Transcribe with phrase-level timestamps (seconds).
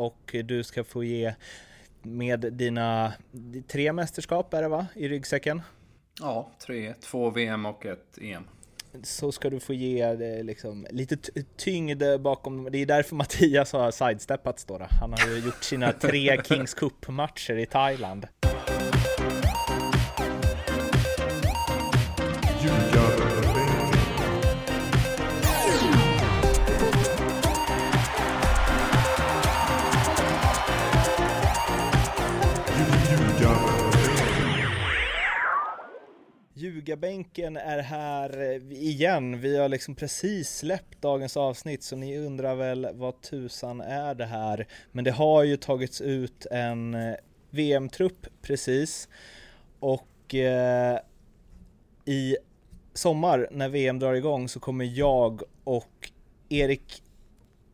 [0.00, 1.34] och du ska få ge
[2.02, 3.12] med dina
[3.68, 5.62] tre mästerskap är det va, i ryggsäcken?
[6.20, 8.44] Ja, tre, två VM och ett EM.
[9.02, 11.16] Så ska du få ge det liksom lite
[11.56, 14.86] tyngd bakom, det är därför Mattias har sidesteppats då, då.
[15.00, 18.26] Han har ju gjort sina tre Kings Cup-matcher i Thailand.
[36.80, 39.40] Ljugarbänken är här eh, igen.
[39.40, 44.26] Vi har liksom precis släppt dagens avsnitt så ni undrar väl vad tusan är det
[44.26, 44.66] här?
[44.92, 47.14] Men det har ju tagits ut en eh,
[47.50, 49.08] VM-trupp precis
[49.80, 50.98] och eh,
[52.04, 52.36] i
[52.94, 56.10] sommar när VM drar igång så kommer jag och
[56.48, 57.02] Erik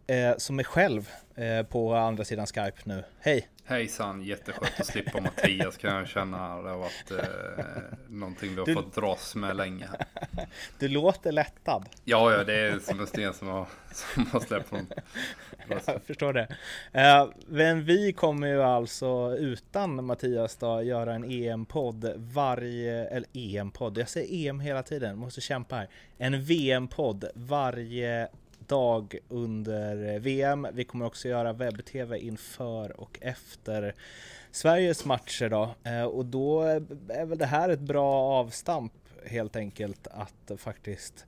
[0.07, 3.05] eh, som är själv eh, på andra sidan Skype nu.
[3.21, 3.49] Hej!
[3.69, 6.63] Hejsan, jätteskönt att slippa Mattias kan jag känna.
[6.63, 7.65] Det har varit eh,
[8.09, 8.75] någonting vi har du...
[8.75, 9.89] fått dras med länge.
[10.79, 11.89] Du låter lättad.
[12.05, 14.87] Ja, ja, det är som en sten som har, som har släppt från
[15.87, 16.57] Jag förstår det.
[16.93, 23.99] Eh, men vi kommer ju alltså utan Mattias då göra en EM-podd varje, eller EM-podd,
[23.99, 25.89] jag säger EM hela tiden, måste kämpa här.
[26.19, 28.29] En VM-podd varje
[28.69, 30.67] dag under VM.
[30.73, 33.95] Vi kommer också göra webb-tv inför och efter
[34.51, 36.63] Sveriges matcher då eh, och då
[37.09, 38.93] är väl det här ett bra avstamp
[39.25, 41.25] helt enkelt att faktiskt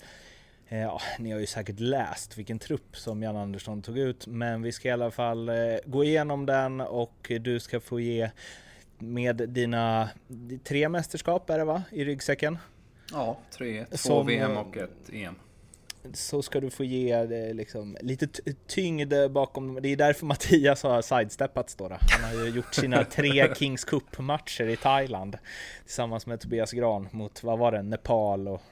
[0.68, 4.62] eh, Ja, ni har ju säkert läst vilken trupp som Jan Andersson tog ut, men
[4.62, 8.30] vi ska i alla fall eh, gå igenom den och du ska få ge
[8.98, 10.08] med dina
[10.64, 12.58] tre mästerskap är det va, i ryggsäcken?
[13.12, 15.34] Ja, tre, två som, VM och ett EM
[16.12, 18.28] så ska du få ge det liksom lite
[18.66, 21.96] tyngd bakom, det är därför Mattias har sidesteppats då, då.
[22.00, 25.38] Han har ju gjort sina tre Kings Cup-matcher i Thailand
[25.84, 28.62] tillsammans med Tobias Gran mot, vad var det, Nepal och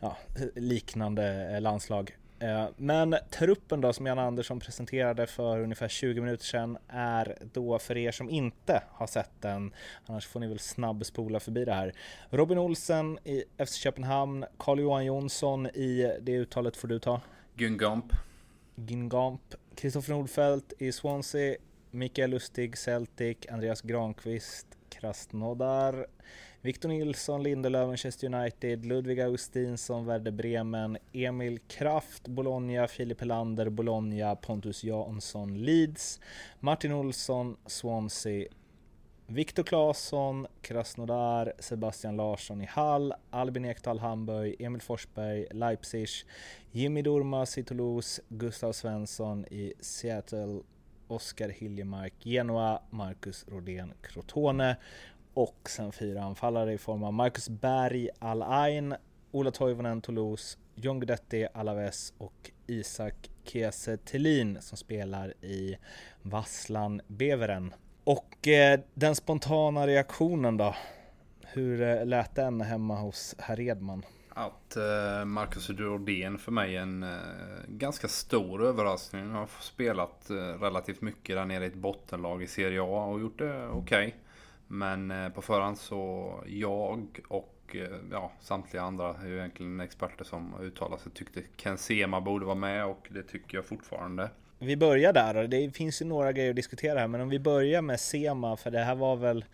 [0.00, 0.16] ja,
[0.54, 2.16] liknande landslag.
[2.38, 7.78] Eh, men truppen då som Jan Andersson presenterade för ungefär 20 minuter sedan är då
[7.78, 9.74] för er som inte har sett den,
[10.06, 11.92] annars får ni väl snabbspola förbi det här.
[12.30, 17.20] Robin Olsen i FC Köpenhamn, Carl-Johan Jonsson i, det uttalet får du ta.
[17.54, 18.12] Gungamp.
[18.76, 19.54] Gungamp.
[19.74, 21.56] Kristoffer Nordfeldt i Swansea,
[21.90, 24.66] Mikael Lustig, Celtic, Andreas Granqvist,
[25.00, 26.06] Krasnodar,
[26.62, 34.34] Victor Nilsson, Lindelöf, Manchester United, Ludvig Augustinsson, Werder Bremen, Emil Kraft, Bologna, Filip Helander, Bologna,
[34.42, 36.20] Pontus Jansson, Leeds,
[36.60, 38.48] Martin Olsson, Swansea,
[39.28, 46.08] Viktor Claesson, Krasnodar, Sebastian Larsson i Hall, Albin Ekdal Hamburg, Emil Forsberg, Leipzig,
[46.72, 50.62] Jimmy Durmas i Toulouse, Gustav Svensson i Seattle,
[51.08, 54.76] Oskar Hiljemark, Genoa, Marcus Rodén, Crotone
[55.34, 58.94] och sen fyra anfallare i form av Marcus Berg, Al Ain,
[59.30, 65.76] Ola Toivonen, Toulouse, John Guidetti, Alaves och Isak Kiese Thelin som spelar i
[66.22, 67.74] Vasslan Beveren.
[68.04, 70.74] Och eh, den spontana reaktionen då?
[71.42, 74.02] Hur eh, lät den hemma hos herr Edman?
[74.38, 77.08] Att eh, Marcus Rodén för mig är en eh,
[77.68, 79.22] ganska stor överraskning.
[79.22, 83.20] Han har spelat eh, relativt mycket där nere i ett bottenlag i Serie A och
[83.20, 84.06] gjort det okej.
[84.06, 84.12] Okay.
[84.66, 87.76] Men på förhand så jag och
[88.10, 91.12] ja, samtliga andra är ju egentligen experter som uttalar sig.
[91.12, 94.30] Tyckte Ken Sema borde vara med och det tycker jag fortfarande.
[94.58, 97.38] Vi börjar där och det finns ju några grejer att diskutera här men om vi
[97.38, 99.44] börjar med Sema för det här var väl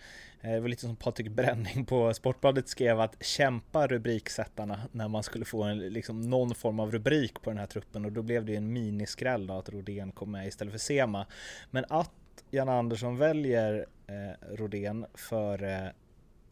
[0.43, 5.23] Eh, det var lite som Patrik Bränning på Sportbladet skrev att kämpa rubriksättarna när man
[5.23, 8.45] skulle få en, liksom någon form av rubrik på den här truppen och då blev
[8.45, 11.27] det en miniskräll då att Rodén kom med istället för Sema.
[11.71, 12.11] Men att
[12.51, 15.89] Jan Andersson väljer eh, Rodén för eh,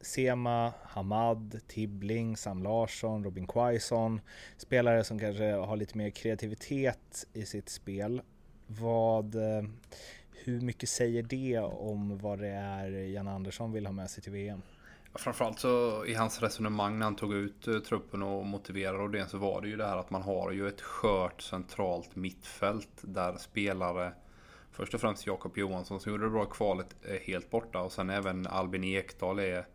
[0.01, 4.21] Sema, Hamad, Tibbling, Sam Larsson, Robin Quaison.
[4.57, 8.23] Spelare som kanske har lite mer kreativitet i sitt spel.
[8.67, 9.63] Vad, eh,
[10.45, 14.33] hur mycket säger det om vad det är Jan Andersson vill ha med sig till
[14.33, 14.63] VM?
[15.15, 19.39] Framförallt så i hans resonemang när han tog ut eh, truppen och motiverade Rodén så
[19.39, 24.13] var det ju det här att man har ju ett skört centralt mittfält där spelare
[24.73, 28.11] Först och främst Jakob Johansson som gjorde det bra kvalet är helt borta och sen
[28.11, 29.67] även Albin Ekdal är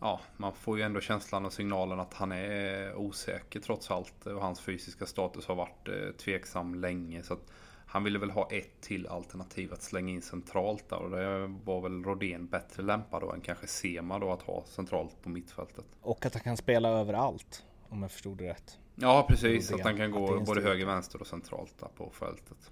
[0.00, 4.40] Ja, man får ju ändå känslan och signalen att han är osäker trots allt och
[4.40, 7.22] hans fysiska status har varit eh, tveksam länge.
[7.22, 7.52] Så att
[7.90, 11.80] han ville väl ha ett till alternativ att slänga in centralt där och det var
[11.80, 15.84] väl Rodén bättre lämpad då än kanske Sema då att ha centralt på mittfältet.
[16.00, 18.78] Och att han kan spela överallt om jag förstod det rätt.
[18.94, 19.86] Ja precis, Rodén.
[19.86, 22.70] att han kan gå både höger, vänster och centralt där på fältet.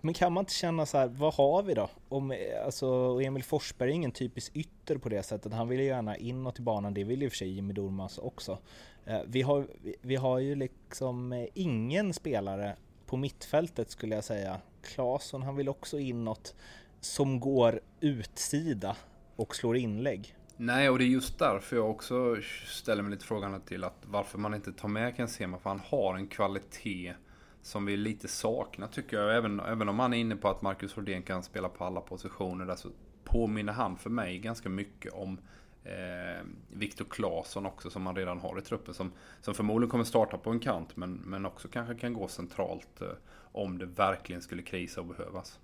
[0.00, 1.90] Men kan man inte känna så här, vad har vi då?
[2.08, 2.34] Om,
[2.64, 2.86] alltså,
[3.22, 5.52] Emil Forsberg är ingen typisk ytter på det sättet.
[5.52, 8.58] Han vill ju gärna inåt i banan, det vill ju för sig Jimmy Durmaz också.
[9.04, 9.66] Eh, vi har,
[10.00, 12.76] vi har ju liksom eh, ingen spelare
[13.08, 14.60] på mittfältet skulle jag säga.
[14.82, 16.54] Claesson, han vill också inåt,
[17.00, 18.96] som går utsida
[19.36, 20.36] och slår inlägg.
[20.56, 24.38] Nej, och det är just därför jag också ställer mig lite frågan till att varför
[24.38, 27.14] man inte tar med Ken Sema, för han har en kvalitet
[27.62, 29.36] som vi lite saknar tycker jag.
[29.36, 32.66] Även, även om han är inne på att Marcus Rodén kan spela på alla positioner
[32.66, 32.88] där så
[33.24, 35.38] påminner han för mig ganska mycket om
[35.84, 38.94] eh, Viktor Claesson också som man redan har i truppen.
[38.94, 43.00] Som, som förmodligen kommer starta på en kant men, men också kanske kan gå centralt
[43.00, 43.08] eh,
[43.52, 45.58] om det verkligen skulle krisa och behövas.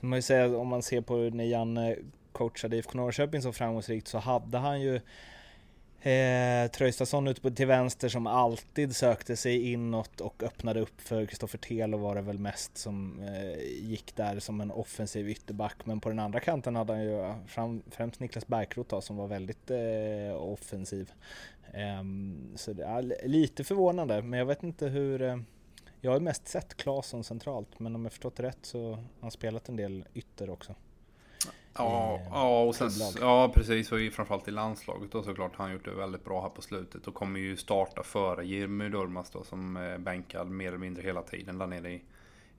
[0.00, 1.98] Man säga, om man ser på när Janne eh,
[2.32, 5.00] coachade IFK Norrköping så framgångsrikt så hade han ju
[6.02, 11.26] Eh, Tröjstason ute på, till vänster som alltid sökte sig inåt och öppnade upp för
[11.26, 15.86] Kristoffer Telo var det väl mest som eh, gick där som en offensiv ytterback.
[15.86, 19.70] Men på den andra kanten hade han ju fram, främst Niklas Bärkroth som var väldigt
[19.70, 21.12] eh, offensiv.
[21.72, 22.02] Eh,
[22.54, 25.36] så det är lite förvånande, men jag vet inte hur eh,
[26.00, 29.30] jag har mest sett Claesson centralt, men om jag förstått det rätt så har han
[29.30, 30.74] spelat en del ytter också.
[31.78, 32.90] Ja, ja, och sen,
[33.20, 33.92] ja precis.
[33.92, 35.52] Och framförallt i landslaget då såklart.
[35.56, 37.06] Han gjort det väldigt bra här på slutet.
[37.06, 41.22] Och kommer ju starta före Jimmy Durmaz då som är bänkad mer eller mindre hela
[41.22, 42.02] tiden där nere i,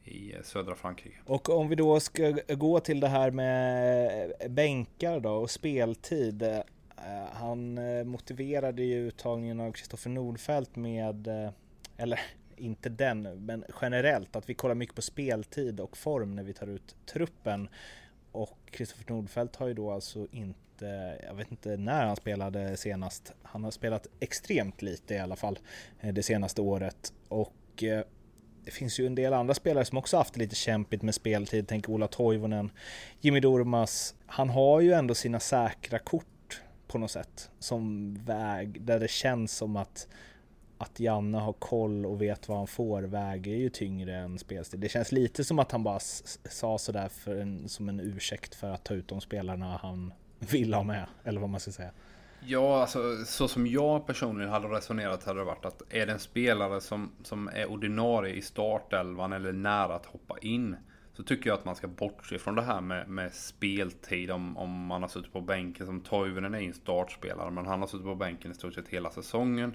[0.04, 1.18] i södra Frankrike.
[1.26, 6.64] Och om vi då ska gå till det här med bänkar då och speltid.
[6.98, 11.52] Eh, han eh, motiverade ju uttagningen av Kristoffer Nordfeldt med, eh,
[11.98, 12.20] eller
[12.56, 16.68] inte den, men generellt att vi kollar mycket på speltid och form när vi tar
[16.68, 17.70] ut truppen.
[18.38, 23.34] Och Kristoffer Nordfeldt har ju då alltså inte, jag vet inte när han spelade senast.
[23.44, 25.60] Han har spelat extremt lite i alla fall
[26.00, 27.14] eh, det senaste året.
[27.28, 28.04] Och eh,
[28.66, 31.68] det finns ju en del andra spelare som också haft lite kämpigt med speltid.
[31.68, 32.72] Tänk Ola Toivonen,
[33.22, 34.16] Jimmy Dormas.
[34.26, 39.52] Han har ju ändå sina säkra kort på något sätt som väg där det känns
[39.58, 40.08] som att
[40.78, 44.80] att Janne har koll och vet vad han får väger ju tyngre än spelstil.
[44.80, 46.00] Det känns lite som att han bara
[46.50, 50.74] sa sådär för en, som en ursäkt för att ta ut de spelarna han vill
[50.74, 51.92] ha med, eller vad man ska säga.
[52.40, 56.20] Ja, alltså så som jag personligen hade resonerat hade det varit att är det en
[56.20, 60.76] spelare som, som är ordinarie i startelvan eller nära att hoppa in
[61.14, 64.86] så tycker jag att man ska bortse från det här med, med speltid om, om
[64.86, 65.86] man har suttit på bänken.
[65.86, 69.10] Som Toivonen är en startspelare men han har suttit på bänken i stort sett hela
[69.10, 69.74] säsongen.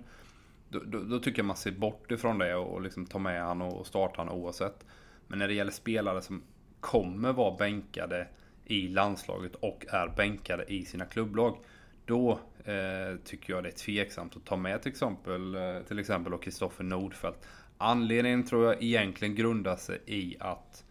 [0.72, 3.62] Då, då, då, tycker jag man ser bort ifrån det och, liksom tar med han
[3.62, 4.84] och, startar han oavsett.
[5.26, 6.42] Men när det gäller spelare som
[6.80, 8.28] kommer vara bänkade
[8.64, 11.56] i landslaget och är bänkade i sina klubblag.
[12.04, 12.30] Då
[12.64, 16.84] eh, tycker jag det är tveksamt att ta med till exempel eh, till exempel Kristoffer
[16.84, 17.46] Nordfeldt.
[17.78, 20.84] Anledningen tror jag egentligen grundar sig i att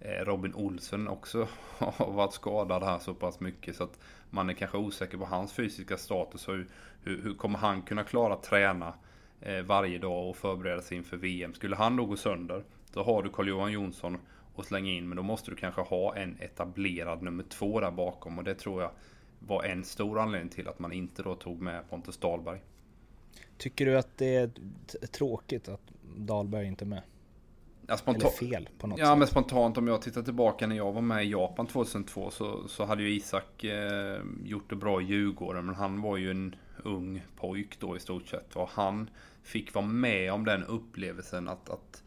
[0.00, 1.48] eh, Robin Olsen också
[1.78, 3.98] har varit skadad här så pass mycket så att
[4.30, 6.68] man är kanske osäker på hans fysiska status hur,
[7.02, 9.07] hur, hur kommer han kunna klara träna Eh,
[9.64, 11.54] varje dag och förbereda sig inför VM.
[11.54, 14.18] Skulle han då gå sönder, då har du Carl-Johan Jonsson
[14.56, 18.38] att slänga in, men då måste du kanske ha en etablerad nummer två där bakom
[18.38, 18.90] och det tror jag
[19.38, 22.60] var en stor anledning till att man inte då tog med Pontus Dahlberg.
[23.58, 24.50] Tycker du att det är
[25.06, 25.80] tråkigt att
[26.16, 27.02] Dahlberg inte är med?
[27.86, 29.18] Ja, Eller fel på något ja, sätt?
[29.18, 32.84] men spontant om jag tittar tillbaka när jag var med i Japan 2002 så, så
[32.84, 36.54] hade ju Isak eh, gjort det bra i Djurgården, men han var ju en
[36.88, 38.56] ung pojk då i stort sett.
[38.56, 39.10] Och han
[39.42, 42.02] fick vara med om den upplevelsen att, att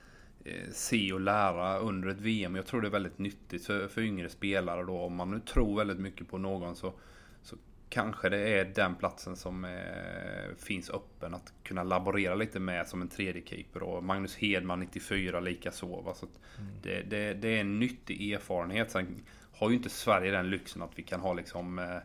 [0.45, 2.55] eh, se och lära under ett VM.
[2.55, 4.99] Jag tror det är väldigt nyttigt för, för yngre spelare då.
[4.99, 6.93] Om man nu tror väldigt mycket på någon så,
[7.41, 7.55] så
[7.89, 13.01] kanske det är den platsen som eh, finns öppen att kunna laborera lite med som
[13.01, 13.83] en tredje keeper.
[13.83, 16.01] Och Magnus Hedman 94 lika så.
[16.01, 16.13] Va?
[16.13, 16.71] så mm.
[16.83, 18.91] det, det, det, är en nyttig erfarenhet.
[18.91, 19.23] Sen
[19.53, 21.97] har ju inte Sverige den lyxen att vi kan ha liksom Eh,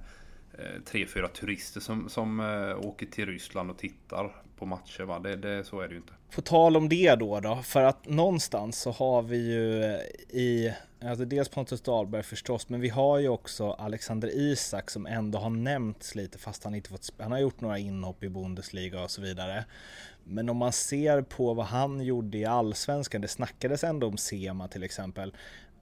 [0.59, 5.03] Eh, tre, fyra turister som, som eh, åker till Ryssland och tittar på matcher.
[5.03, 5.19] Va?
[5.19, 6.13] Det, det, så är det ju inte.
[6.35, 10.75] På tal om det då, då, för att någonstans så har vi ju eh, i,
[11.03, 15.51] alltså dels Pontus Dahlberg förstås, men vi har ju också Alexander Isak som ändå har
[15.51, 19.23] nämnts lite fast han inte fått, han har gjort några inhopp i Bundesliga och så
[19.23, 19.65] vidare.
[20.25, 24.69] Men om man ser på vad han gjorde i allsvenskan, det snackades ändå om Sema
[24.69, 25.35] till exempel.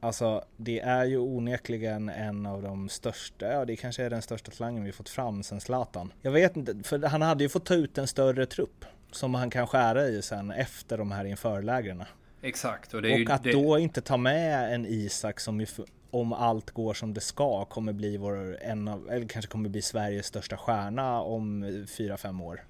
[0.05, 4.51] Alltså det är ju onekligen en av de största, ja det kanske är den största
[4.51, 6.13] talangen vi fått fram sen Zlatan.
[6.23, 9.51] Jag vet inte, för han hade ju fått ta ut en större trupp som han
[9.51, 12.05] kan skära i sen efter de här införlägren.
[12.43, 12.95] Exakt.
[12.95, 13.53] Och, och ju, att det...
[13.53, 15.67] då inte ta med en Isak som ju,
[16.11, 19.83] om allt går som det ska kommer bli vår, en av, eller kanske kommer bli
[19.83, 22.65] Sveriges största stjärna om 4-5 år.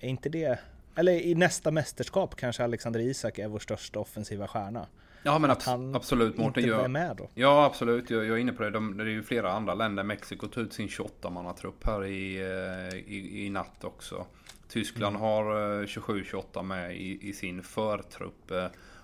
[0.00, 0.58] Är inte det,
[0.96, 4.86] eller i nästa mästerskap kanske Alexander Isak är vår största offensiva stjärna.
[5.26, 6.64] Ja men abs absolut Mårten.
[6.64, 7.28] Inte är med då.
[7.34, 8.70] Ja absolut, jag, jag är inne på det.
[8.70, 10.02] De, det är ju flera andra länder.
[10.02, 14.26] Mexiko tog ut sin 28-mannatrupp här i, eh, i, i natt också.
[14.68, 15.22] Tyskland mm.
[15.22, 15.44] har
[15.86, 18.52] 27-28 med i, i, sin förtrupp.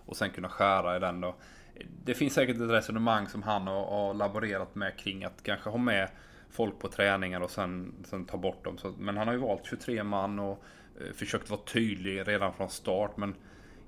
[0.07, 1.35] Och sen kunna skära i den då.
[2.05, 5.79] Det finns säkert ett resonemang som han har, har laborerat med kring att kanske ha
[5.79, 6.09] med
[6.51, 8.79] folk på träningar och sen, sen ta bort dem.
[8.79, 10.65] Så, men han har ju valt 23 man och
[11.01, 13.17] eh, försökt vara tydlig redan från start.
[13.17, 13.35] Men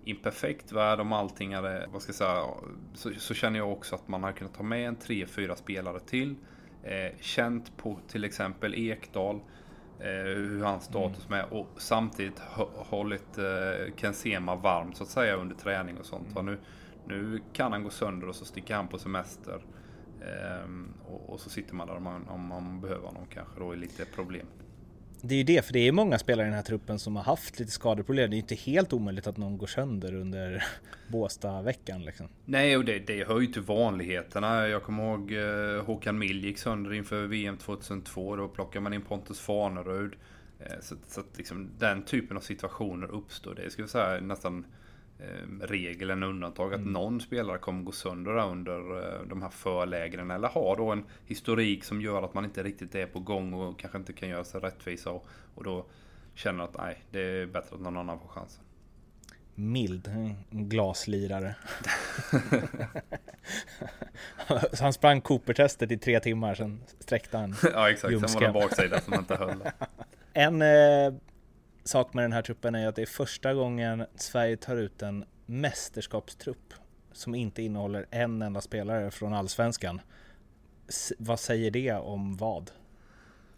[0.04, 2.46] i en perfekt värld om allting hade, vad ska jag säga,
[2.94, 6.34] så, så känner jag också att man hade kunnat ta med en 3-4 spelare till.
[6.82, 9.40] Eh, känt på till exempel Ekdal.
[10.00, 11.38] Eh, hur hans status mm.
[11.38, 12.38] med och samtidigt
[12.75, 16.38] hållit eh, Ken Sema varm så att säga under träning och sånt.
[16.38, 16.46] Mm.
[16.46, 16.58] Nu,
[17.06, 19.61] nu kan han gå sönder och så sticker han på semester.
[20.20, 23.73] Ehm, och, och, så sitter man där om man, om man behöver honom kanske då
[23.73, 24.46] är lite problem.
[25.26, 27.23] Det är ju det, för det är många spelare i den här truppen som har
[27.23, 28.31] haft lite skadeproblem.
[28.31, 30.64] Det är ju inte helt omöjligt att någon går sönder under
[31.09, 32.28] Båstad-veckan liksom.
[32.45, 34.69] Nej, och det, det hör ju till vanligheterna.
[34.69, 38.37] Jag kommer ihåg eh, Håkan Mill gick sönder inför VM 2002.
[38.37, 40.16] Då plockade man in Pontus Farnerud.
[40.61, 43.54] Eh, så, så att liksom, den typen av situationer uppstår.
[43.54, 44.64] Det ska vi säga nästan
[45.61, 46.92] regel än undantag att mm.
[46.92, 51.85] någon spelare kommer gå sönder under eh, de här förlägren eller har då en historik
[51.85, 54.61] som gör att man inte riktigt är på gång och kanske inte kan göra sig
[54.61, 55.87] rättvisa och, och då
[56.35, 58.64] känner att nej, det är bättre att någon annan får chansen.
[59.54, 60.11] Mild
[60.50, 61.54] glaslirare.
[64.73, 68.52] Så han sprang Cooper-testet i tre timmar, sen sträckte han Ja exakt, sen var det
[68.52, 69.62] baksida som inte höll.
[70.37, 71.14] En eh,
[71.85, 75.25] sak med den här truppen är att det är första gången Sverige tar ut en
[75.47, 76.75] mästerskapstrupp
[77.12, 80.00] som inte innehåller en enda spelare från allsvenskan.
[80.88, 82.71] S vad säger det om vad?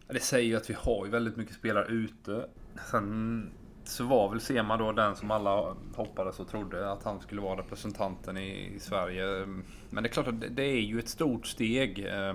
[0.08, 2.48] Det säger ju att vi har ju väldigt mycket spelare ute.
[2.90, 3.50] Sen
[3.84, 7.60] så var väl Sema då den som alla hoppades och trodde att han skulle vara
[7.60, 9.46] representanten i, i Sverige.
[9.90, 12.06] Men det är klart att det, är ju ett stort steg.
[12.06, 12.34] Eh,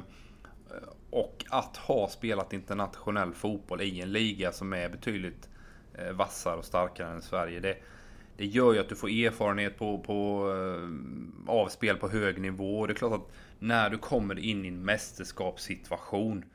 [1.10, 5.51] och att ha spelat internationell fotboll i en liga som är betydligt
[6.08, 7.60] Eh, vassare och starkare än Sverige.
[7.60, 7.78] Det,
[8.38, 12.88] det gör ju att du får erfarenhet på, på eh, avspel på hög nivå.
[12.88, 16.46] Det är klart att när du kommer in i en mästerskapssituation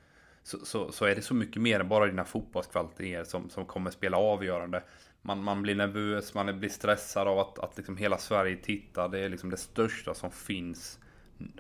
[0.43, 3.91] så, så, så, är det så mycket mer än bara dina fotbollskvaliteter som, som kommer
[3.91, 4.83] spela avgörande.
[5.23, 9.09] Man, man blir nervös, man blir stressad av att, att liksom hela Sverige tittar.
[9.09, 10.99] Det är liksom det största som finns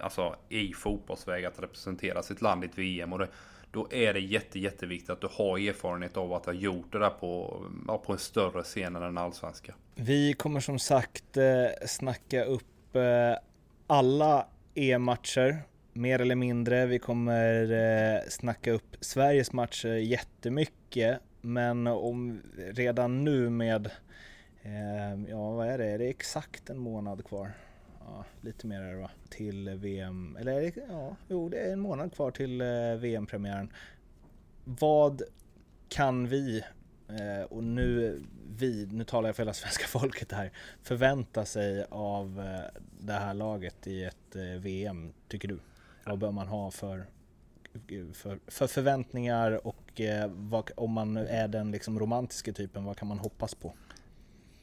[0.01, 3.13] alltså, i fotbollsväg att representera sitt land i ett VM.
[3.13, 3.29] Och det,
[3.71, 7.11] då är det jätte, jätteviktigt att du har erfarenhet av att ha gjort det där
[7.11, 9.75] på, ja, på en större scen än den allsvenska.
[9.95, 13.39] Vi kommer som sagt eh, snacka upp eh,
[13.87, 16.87] alla EM-matcher mer eller mindre.
[16.87, 21.21] Vi kommer eh, snacka upp Sveriges matcher jättemycket.
[21.41, 23.87] Men om redan nu med,
[24.63, 27.53] eh, ja vad är det, är det exakt en månad kvar?
[28.07, 32.15] Ja, lite mer är det va, till VM, eller ja, jo det är en månad
[32.15, 33.73] kvar till eh, VM-premiären.
[34.65, 35.23] Vad
[35.89, 36.65] kan vi,
[37.09, 38.23] eh, och nu
[38.57, 43.35] vi, nu talar jag för hela svenska folket här, förvänta sig av eh, det här
[43.35, 45.59] laget i ett eh, VM, tycker du?
[46.05, 47.07] Vad bör man ha för,
[48.13, 53.09] för, för förväntningar och eh, vad, om man är den liksom romantiska typen, vad kan
[53.09, 53.75] man hoppas på?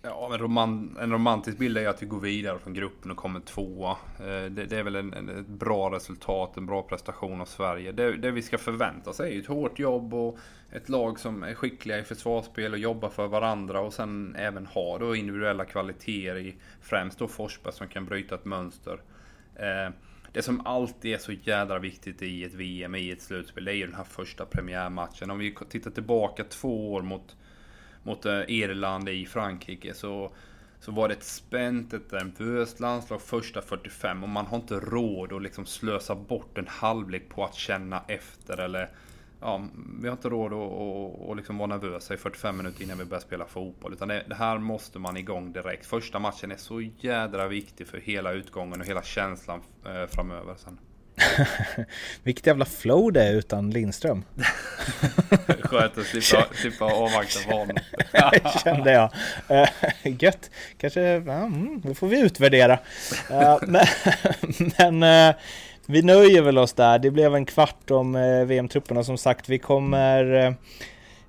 [0.06, 3.40] Ja, men roman, en romantisk bild är att vi går vidare från gruppen och kommer
[3.40, 3.92] tvåa.
[4.20, 7.92] Eh, det, det är väl en, en, ett bra resultat, en bra prestation av Sverige.
[7.92, 10.38] Det, det vi ska förvänta oss är ju ett hårt jobb och
[10.72, 15.00] ett lag som är skickliga i försvarsspel och jobbar för varandra och sen även har
[15.00, 19.02] då individuella kvaliteter i främst då Forsberg som kan bryta ett mönster.
[19.56, 19.94] Eh,
[20.32, 23.76] det som alltid är så jädra viktigt i ett VM, i ett slutspel, det är
[23.76, 25.32] ju den här första premiärmatchen.
[25.32, 27.36] Om vi tittar tillbaka två år mot
[28.04, 30.32] mot eh, Irland i Frankrike så,
[30.80, 34.80] så var det ett spänt, ett eh, nervöst landslag första 45 och man har inte
[34.80, 38.90] råd att liksom slösa bort en halvlek på att känna efter eller
[39.46, 39.68] Ja,
[40.02, 43.06] vi har inte råd att, att, att liksom vara nervösa i 45 minuter innan vi
[43.06, 43.94] börjar spela fotboll.
[43.94, 45.86] Utan det, det, här måste man igång direkt.
[45.86, 50.78] Första matchen är så jädra viktig för hela utgången och hela känslan eh, framöver sen.
[52.24, 54.24] Vilket jävla flow det är utan Lindström.
[55.62, 57.78] Skönt att slippa, slippa avvakta honom.
[58.64, 59.12] Kände jag.
[59.52, 59.68] Uh,
[60.20, 60.50] gött.
[60.78, 62.80] Kanske, mm, då får vi utvärdera.
[63.32, 63.86] Uh, men,
[64.78, 65.36] men uh,
[65.86, 67.00] vi nöjer väl oss där.
[67.00, 68.14] Det blev en kvart om
[68.48, 69.50] VM-trupperna som sagt.
[69.50, 70.56] Vi kommer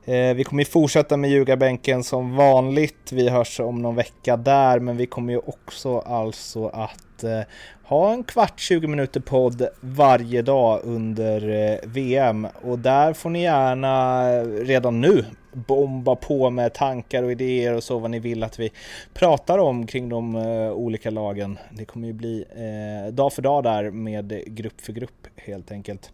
[0.06, 3.12] Eh, vi kommer fortsätta med ljugarbänken som vanligt.
[3.12, 7.40] Vi hörs om någon vecka där, men vi kommer ju också alltså att eh,
[7.84, 13.42] ha en kvart, 20 minuter podd varje dag under eh, VM och där får ni
[13.42, 18.58] gärna redan nu bomba på med tankar och idéer och så vad ni vill att
[18.58, 18.72] vi
[19.14, 21.58] pratar om kring de uh, olika lagen.
[21.70, 26.12] Det kommer ju bli uh, dag för dag där med grupp för grupp helt enkelt.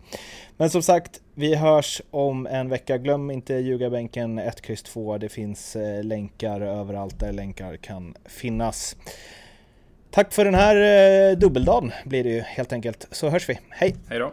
[0.56, 2.99] Men som sagt, vi hörs om en vecka.
[2.99, 5.18] Glöm inte ljugarbänken 1, X, 2.
[5.18, 8.97] Det finns uh, länkar överallt där länkar kan finnas.
[10.11, 13.06] Tack för den här dubbeldagen blir det ju helt enkelt.
[13.11, 13.59] Så hörs vi.
[13.70, 13.97] Hej!
[14.09, 14.32] Hej då!